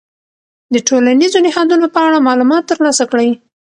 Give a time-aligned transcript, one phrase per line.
[0.73, 3.29] د ټولنیزو نهادونو په اړه معلومات ترلاسه کړئ.